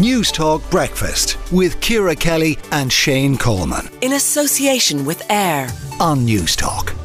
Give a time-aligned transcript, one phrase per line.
[0.00, 3.86] Newstalk Breakfast with Ciara Kelly and Shane Coleman.
[4.00, 5.68] In association with AIR
[6.00, 6.96] on Newstalk.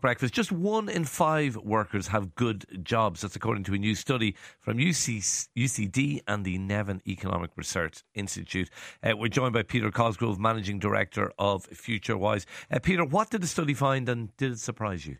[0.00, 0.32] Breakfast.
[0.32, 3.22] Just one in five workers have good jobs.
[3.22, 8.70] That's according to a new study from UC, UCD and the Nevin Economic Research Institute.
[9.02, 12.46] Uh, we're joined by Peter Cosgrove, Managing Director of FutureWise.
[12.70, 15.16] Uh, Peter, what did the study find and did it surprise you?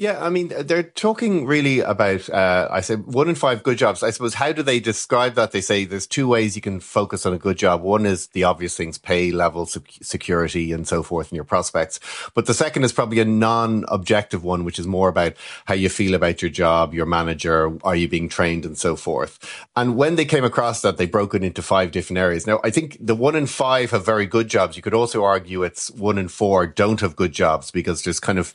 [0.00, 4.04] Yeah, I mean, they're talking really about, uh, I said one in five good jobs.
[4.04, 5.50] I suppose, how do they describe that?
[5.50, 7.82] They say there's two ways you can focus on a good job.
[7.82, 11.98] One is the obvious things, pay level, security and so forth and your prospects.
[12.32, 15.32] But the second is probably a non-objective one, which is more about
[15.64, 19.66] how you feel about your job, your manager, are you being trained and so forth.
[19.74, 22.46] And when they came across that, they broke it into five different areas.
[22.46, 24.76] Now, I think the one in five have very good jobs.
[24.76, 28.38] You could also argue it's one in four don't have good jobs because there's kind
[28.38, 28.54] of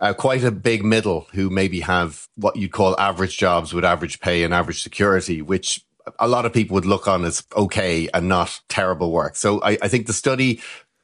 [0.00, 4.20] uh, quite a big middle who maybe have what you'd call average jobs with average
[4.20, 5.84] pay and average security, which
[6.18, 9.36] a lot of people would look on as okay and not terrible work.
[9.36, 10.60] So I, I think the study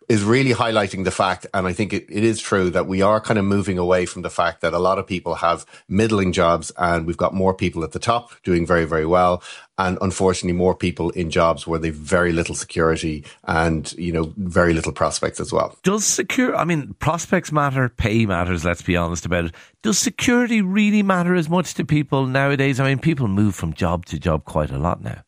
[0.09, 3.21] is really highlighting the fact, and I think it, it is true that we are
[3.21, 6.71] kind of moving away from the fact that a lot of people have middling jobs
[6.79, 9.43] and we've got more people at the top doing very, very well.
[9.79, 14.73] And unfortunately, more people in jobs where they've very little security and, you know, very
[14.73, 15.77] little prospects as well.
[15.83, 19.55] Does secure, I mean, prospects matter, pay matters, let's be honest about it.
[19.83, 22.81] Does security really matter as much to people nowadays?
[22.81, 25.26] I mean, people move from job to job quite a lot now.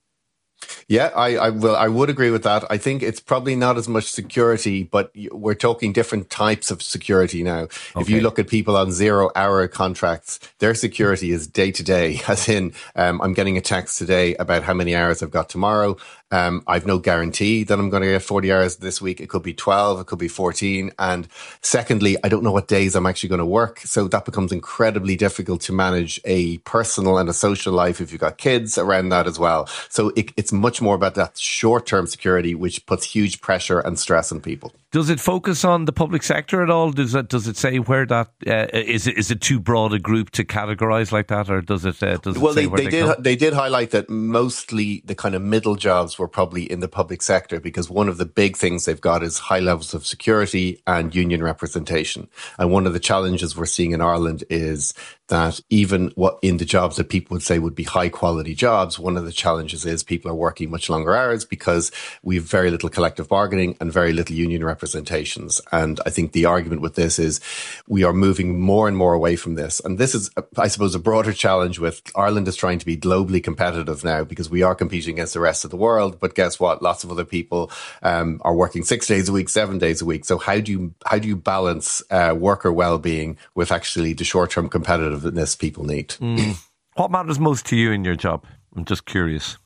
[0.89, 1.77] Yeah, I, I will.
[1.77, 2.64] I would agree with that.
[2.70, 7.42] I think it's probably not as much security, but we're talking different types of security
[7.42, 7.64] now.
[7.64, 8.00] Okay.
[8.00, 12.22] If you look at people on zero hour contracts, their security is day to day,
[12.28, 15.98] as in, um, I'm getting a text today about how many hours I've got tomorrow.
[16.30, 19.20] Um, I've no guarantee that I'm going to get 40 hours this week.
[19.20, 20.92] It could be 12, it could be 14.
[20.98, 21.26] And
[21.62, 23.80] secondly, I don't know what days I'm actually going to work.
[23.80, 28.20] So that becomes incredibly difficult to manage a personal and a social life if you've
[28.20, 29.66] got kids around that as well.
[29.88, 33.98] So it, it's much more about that short term security, which puts huge pressure and
[33.98, 34.74] stress on people.
[34.90, 36.92] Does it focus on the public sector at all?
[36.92, 39.06] Does it does it say where that uh, is?
[39.06, 42.02] It is it too broad a group to categorize like that, or does it?
[42.02, 43.22] Uh, does it well, they, they, they, did come?
[43.22, 47.20] they did highlight that mostly the kind of middle jobs were probably in the public
[47.20, 51.14] sector because one of the big things they've got is high levels of security and
[51.14, 52.26] union representation.
[52.58, 54.94] And one of the challenges we're seeing in Ireland is
[55.28, 58.98] that even what in the jobs that people would say would be high quality jobs,
[58.98, 62.70] one of the challenges is people are working much longer hours because we have very
[62.70, 65.61] little collective bargaining and very little union representations.
[65.72, 67.40] And I think the argument with this is
[67.86, 69.80] we are moving more and more away from this.
[69.80, 73.42] And this is, I suppose, a broader challenge with Ireland is trying to be globally
[73.42, 76.18] competitive now because we are competing against the rest of the world.
[76.20, 76.83] But guess what?
[76.83, 77.70] Lots of other people
[78.02, 80.24] um, are working six days a week, seven days a week.
[80.24, 84.24] So how do you how do you balance uh, worker well being with actually the
[84.24, 86.08] short term competitive competitiveness people need.
[86.08, 86.56] Mm.
[86.95, 88.45] What matters most to you in your job?
[88.74, 89.56] I'm just curious.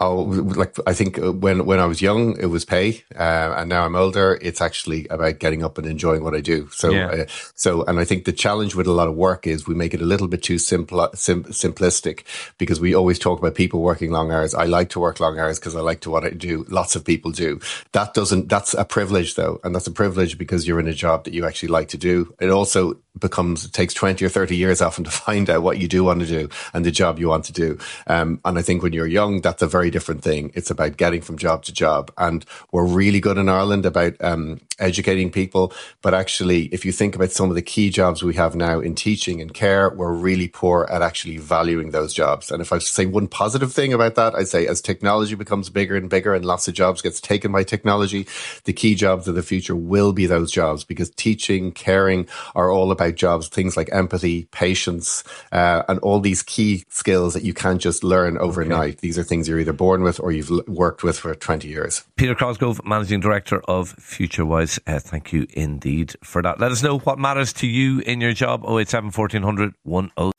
[0.00, 3.68] Oh, like I think uh, when when I was young, it was pay, uh, and
[3.68, 4.38] now I'm older.
[4.40, 6.68] It's actually about getting up and enjoying what I do.
[6.70, 7.06] So, yeah.
[7.06, 7.24] uh,
[7.56, 10.00] so, and I think the challenge with a lot of work is we make it
[10.00, 12.22] a little bit too simple, sim- simplistic
[12.58, 14.54] because we always talk about people working long hours.
[14.54, 16.64] I like to work long hours because I like to what I do.
[16.68, 17.58] Lots of people do.
[17.90, 18.48] That doesn't.
[18.48, 21.44] That's a privilege though, and that's a privilege because you're in a job that you
[21.44, 22.32] actually like to do.
[22.38, 25.88] It also becomes it takes 20 or 30 years often to find out what you
[25.88, 27.78] do want to do and the job you want to do.
[28.06, 30.50] Um, and i think when you're young that's a very different thing.
[30.54, 32.12] It's about getting from job to job.
[32.18, 35.72] And we're really good in ireland about um, educating people.
[36.02, 38.94] But actually if you think about some of the key jobs we have now in
[38.94, 42.50] teaching and care we're really poor at actually valuing those jobs.
[42.50, 45.96] And if i say one positive thing about that i'd say as technology becomes bigger
[45.96, 48.26] and bigger and lots of jobs gets taken by technology
[48.64, 52.90] the key jobs of the future will be those jobs because teaching caring are all
[52.90, 57.80] about jobs, things like empathy, patience, uh, and all these key skills that you can't
[57.80, 58.94] just learn overnight.
[58.94, 58.98] Okay.
[59.02, 62.04] These are things you're either born with or you've worked with for 20 years.
[62.16, 66.60] Peter Cosgrove, Managing Director of FutureWise, uh, thank you indeed for that.
[66.60, 68.64] Let us know what matters to you in your job.
[68.64, 70.32] 087 1400 10.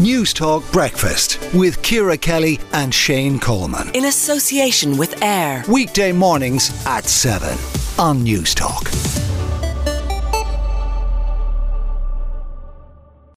[0.00, 3.90] Newstalk Breakfast with Ciara Kelly and Shane Coleman.
[3.94, 5.64] In association with AIR.
[5.68, 7.50] Weekday mornings at 7
[7.98, 9.09] on Newstalk.